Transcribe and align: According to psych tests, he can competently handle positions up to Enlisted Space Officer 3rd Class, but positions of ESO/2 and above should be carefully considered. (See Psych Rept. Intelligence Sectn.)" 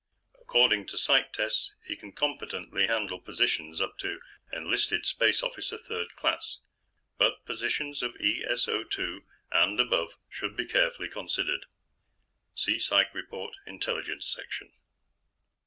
According 0.39 0.87
to 0.87 0.97
psych 0.97 1.31
tests, 1.31 1.71
he 1.85 1.95
can 1.95 2.11
competently 2.11 2.87
handle 2.87 3.19
positions 3.19 3.79
up 3.79 3.99
to 3.99 4.19
Enlisted 4.51 5.05
Space 5.05 5.43
Officer 5.43 5.77
3rd 5.77 6.15
Class, 6.15 6.57
but 7.19 7.45
positions 7.45 8.01
of 8.01 8.15
ESO/2 8.15 9.19
and 9.51 9.79
above 9.79 10.15
should 10.27 10.57
be 10.57 10.65
carefully 10.65 11.07
considered. 11.07 11.67
(See 12.55 12.79
Psych 12.79 13.13
Rept. 13.13 13.53
Intelligence 13.67 14.35
Sectn.)" 14.35 14.71